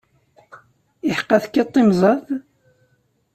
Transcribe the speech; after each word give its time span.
Iḥeqqa, 1.09 1.37
tekkateḍ 1.43 1.75
imẓad? 1.83 2.27